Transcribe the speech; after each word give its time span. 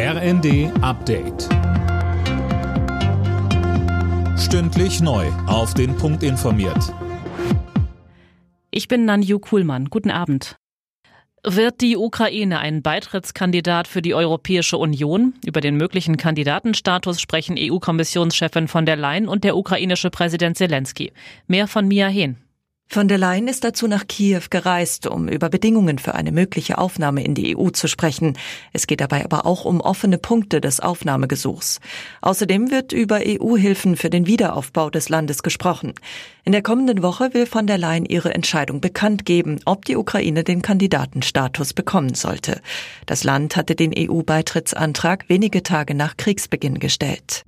RND 0.00 0.70
Update. 0.80 1.48
Stündlich 4.38 5.00
neu. 5.00 5.26
Auf 5.48 5.74
den 5.74 5.96
Punkt 5.96 6.22
informiert. 6.22 6.94
Ich 8.70 8.86
bin 8.86 9.06
Nanju 9.06 9.40
Kuhlmann. 9.40 9.86
Guten 9.86 10.12
Abend. 10.12 10.54
Wird 11.42 11.80
die 11.80 11.96
Ukraine 11.96 12.60
ein 12.60 12.80
Beitrittskandidat 12.80 13.88
für 13.88 14.00
die 14.00 14.14
Europäische 14.14 14.78
Union? 14.78 15.34
Über 15.44 15.60
den 15.60 15.76
möglichen 15.76 16.16
Kandidatenstatus 16.16 17.20
sprechen 17.20 17.56
EU-Kommissionschefin 17.58 18.68
von 18.68 18.86
der 18.86 18.94
Leyen 18.94 19.26
und 19.26 19.42
der 19.42 19.56
ukrainische 19.56 20.10
Präsident 20.10 20.56
Zelensky. 20.56 21.12
Mehr 21.48 21.66
von 21.66 21.88
Mia 21.88 22.06
Hehn. 22.06 22.36
Von 22.90 23.06
der 23.06 23.18
Leyen 23.18 23.48
ist 23.48 23.64
dazu 23.64 23.86
nach 23.86 24.06
Kiew 24.06 24.44
gereist, 24.48 25.06
um 25.06 25.28
über 25.28 25.50
Bedingungen 25.50 25.98
für 25.98 26.14
eine 26.14 26.32
mögliche 26.32 26.78
Aufnahme 26.78 27.22
in 27.22 27.34
die 27.34 27.54
EU 27.54 27.68
zu 27.68 27.86
sprechen. 27.86 28.38
Es 28.72 28.86
geht 28.86 29.02
dabei 29.02 29.26
aber 29.26 29.44
auch 29.44 29.66
um 29.66 29.82
offene 29.82 30.16
Punkte 30.16 30.62
des 30.62 30.80
Aufnahmegesuchs. 30.80 31.80
Außerdem 32.22 32.70
wird 32.70 32.94
über 32.94 33.20
EU-Hilfen 33.22 33.94
für 33.96 34.08
den 34.08 34.26
Wiederaufbau 34.26 34.88
des 34.88 35.10
Landes 35.10 35.42
gesprochen. 35.42 35.92
In 36.44 36.52
der 36.52 36.62
kommenden 36.62 37.02
Woche 37.02 37.34
will 37.34 37.44
von 37.44 37.66
der 37.66 37.76
Leyen 37.76 38.06
ihre 38.06 38.32
Entscheidung 38.32 38.80
bekannt 38.80 39.26
geben, 39.26 39.60
ob 39.66 39.84
die 39.84 39.96
Ukraine 39.96 40.42
den 40.42 40.62
Kandidatenstatus 40.62 41.74
bekommen 41.74 42.14
sollte. 42.14 42.62
Das 43.04 43.22
Land 43.22 43.54
hatte 43.56 43.74
den 43.74 43.92
EU-Beitrittsantrag 43.94 45.28
wenige 45.28 45.62
Tage 45.62 45.94
nach 45.94 46.16
Kriegsbeginn 46.16 46.78
gestellt. 46.78 47.44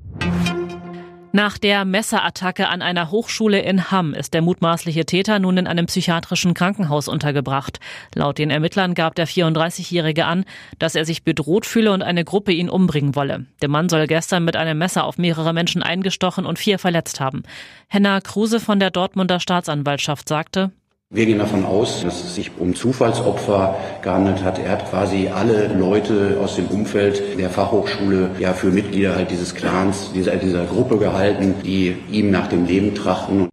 Nach 1.33 1.59
der 1.59 1.85
Messerattacke 1.85 2.69
an 2.69 2.83
einer 2.83 3.13
Hochschule 3.13 3.61
in 3.61 3.93
Hamm 3.93 4.15
ist 4.15 4.35
der 4.35 4.43
mutmaßliche 4.43 5.07
Täter 5.07 5.39
nun 5.39 5.59
in 5.59 5.69
einem 5.69 5.87
psychiatrischen 5.87 6.55
Krankenhaus 6.55 7.07
untergebracht. 7.07 7.79
Laut 8.17 8.39
den 8.39 8.51
Ermittlern 8.51 8.95
gab 8.95 9.15
der 9.15 9.29
34-Jährige 9.29 10.25
an, 10.25 10.45
dass 10.81 10.97
er 10.97 11.05
sich 11.05 11.23
bedroht 11.23 11.67
fühle 11.67 11.93
und 11.93 12.03
eine 12.03 12.25
Gruppe 12.25 12.51
ihn 12.51 12.69
umbringen 12.69 13.15
wolle. 13.15 13.47
Der 13.63 13.69
Mann 13.69 13.89
soll 13.89 14.09
gestern 14.09 14.45
mit 14.45 14.57
einem 14.57 14.79
Messer 14.79 15.05
auf 15.05 15.19
mehrere 15.19 15.53
Menschen 15.53 15.85
eingestochen 15.85 16.47
und 16.47 16.59
vier 16.59 16.81
verletzt 16.81 17.21
haben. 17.21 17.45
Henna 17.87 18.21
Kruse 18.21 18.59
von 18.59 18.81
der 18.81 18.91
Dortmunder 18.91 19.39
Staatsanwaltschaft 19.39 20.29
sagte, 20.29 20.73
wir 21.13 21.27
gehen 21.27 21.41
davon 21.41 21.65
aus, 21.65 22.03
dass 22.03 22.23
es 22.23 22.37
sich 22.37 22.53
um 22.57 22.77
Zufallsopfer 22.77 23.77
gehandelt 24.01 24.45
hat. 24.45 24.61
Er 24.61 24.71
hat 24.71 24.89
quasi 24.89 25.27
alle 25.27 25.67
Leute 25.67 26.39
aus 26.41 26.55
dem 26.55 26.69
Umfeld 26.69 27.37
der 27.37 27.51
Fachhochschule 27.51 28.31
ja 28.39 28.53
für 28.53 28.69
Mitglieder 28.69 29.17
halt 29.17 29.33
dieses 29.33 29.57
Clans, 29.57 30.13
dieser, 30.15 30.37
dieser 30.37 30.67
Gruppe 30.67 30.99
gehalten, 30.99 31.57
die 31.65 31.97
ihm 32.13 32.31
nach 32.31 32.47
dem 32.47 32.65
Leben 32.65 32.95
trachten. 32.95 33.49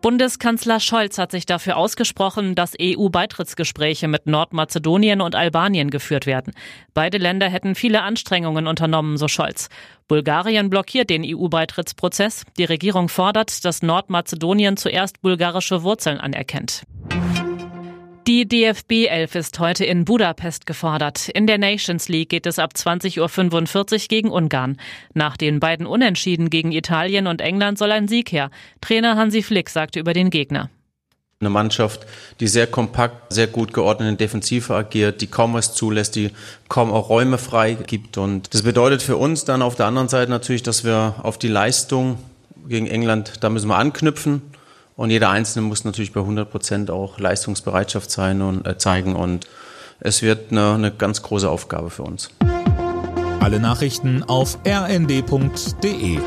Bundeskanzler 0.00 0.78
Scholz 0.78 1.18
hat 1.18 1.32
sich 1.32 1.44
dafür 1.44 1.76
ausgesprochen, 1.76 2.54
dass 2.54 2.74
EU-Beitrittsgespräche 2.80 4.06
mit 4.06 4.26
Nordmazedonien 4.26 5.20
und 5.20 5.34
Albanien 5.34 5.90
geführt 5.90 6.24
werden. 6.24 6.54
Beide 6.94 7.18
Länder 7.18 7.48
hätten 7.48 7.74
viele 7.74 8.02
Anstrengungen 8.02 8.68
unternommen, 8.68 9.16
so 9.16 9.26
Scholz. 9.26 9.68
Bulgarien 10.06 10.70
blockiert 10.70 11.10
den 11.10 11.24
EU-Beitrittsprozess. 11.24 12.44
Die 12.58 12.64
Regierung 12.64 13.08
fordert, 13.08 13.64
dass 13.64 13.82
Nordmazedonien 13.82 14.76
zuerst 14.76 15.20
bulgarische 15.20 15.82
Wurzeln 15.82 16.18
anerkennt. 16.20 16.84
Die 18.28 18.46
DFB 18.46 19.06
11 19.08 19.36
ist 19.36 19.58
heute 19.58 19.86
in 19.86 20.04
Budapest 20.04 20.66
gefordert. 20.66 21.30
In 21.30 21.46
der 21.46 21.56
Nations 21.56 22.10
League 22.10 22.28
geht 22.28 22.44
es 22.44 22.58
ab 22.58 22.74
20.45 22.76 23.22
Uhr 23.22 23.98
gegen 24.06 24.28
Ungarn. 24.28 24.76
Nach 25.14 25.38
den 25.38 25.60
beiden 25.60 25.86
Unentschieden 25.86 26.50
gegen 26.50 26.70
Italien 26.70 27.26
und 27.26 27.40
England 27.40 27.78
soll 27.78 27.90
ein 27.90 28.06
Sieg 28.06 28.30
her. 28.30 28.50
Trainer 28.82 29.16
Hansi 29.16 29.42
Flick 29.42 29.70
sagte 29.70 29.98
über 29.98 30.12
den 30.12 30.28
Gegner. 30.28 30.68
Eine 31.40 31.48
Mannschaft, 31.48 32.06
die 32.38 32.48
sehr 32.48 32.66
kompakt, 32.66 33.32
sehr 33.32 33.46
gut 33.46 33.72
geordnet 33.72 34.10
in 34.10 34.18
Defensive 34.18 34.74
agiert, 34.74 35.22
die 35.22 35.28
kaum 35.28 35.54
was 35.54 35.74
zulässt, 35.74 36.14
die 36.14 36.30
kaum 36.68 36.92
auch 36.92 37.08
Räume 37.08 37.38
frei 37.38 37.78
gibt. 37.86 38.18
Und 38.18 38.52
das 38.52 38.60
bedeutet 38.60 39.00
für 39.00 39.16
uns 39.16 39.46
dann 39.46 39.62
auf 39.62 39.74
der 39.74 39.86
anderen 39.86 40.10
Seite 40.10 40.30
natürlich, 40.30 40.62
dass 40.62 40.84
wir 40.84 41.14
auf 41.22 41.38
die 41.38 41.48
Leistung 41.48 42.18
gegen 42.68 42.88
England, 42.88 43.42
da 43.42 43.48
müssen 43.48 43.68
wir 43.68 43.78
anknüpfen. 43.78 44.42
Und 44.98 45.10
jeder 45.10 45.30
Einzelne 45.30 45.64
muss 45.64 45.84
natürlich 45.84 46.12
bei 46.12 46.18
100 46.18 46.50
Prozent 46.50 46.90
auch 46.90 47.20
Leistungsbereitschaft 47.20 48.10
sein 48.10 48.42
und 48.42 48.66
äh, 48.66 48.78
zeigen. 48.78 49.14
Und 49.14 49.46
es 50.00 50.22
wird 50.22 50.50
eine, 50.50 50.72
eine 50.72 50.90
ganz 50.90 51.22
große 51.22 51.48
Aufgabe 51.48 51.88
für 51.88 52.02
uns. 52.02 52.30
Alle 53.38 53.60
Nachrichten 53.60 54.24
auf 54.24 54.58
rnd.de 54.66 56.18